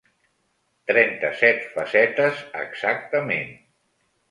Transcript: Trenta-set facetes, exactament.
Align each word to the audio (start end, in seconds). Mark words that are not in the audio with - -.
Trenta-set 0.91 1.61
facetes, 1.75 2.41
exactament. 2.65 3.55